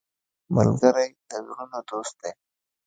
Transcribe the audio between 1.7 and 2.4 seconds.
دوست دی